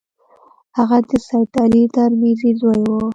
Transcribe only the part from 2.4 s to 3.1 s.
زوی وو.